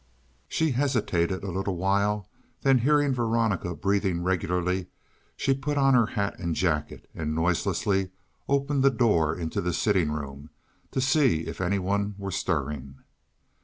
[0.47, 2.27] She hesitated a little while,
[2.63, 4.87] then hearing Veronica breathing regularly,
[5.37, 8.09] she put on her hat and jacket, and noiselessly
[8.49, 10.49] opened the door into the sitting room
[10.89, 12.95] to see if any one were stirring.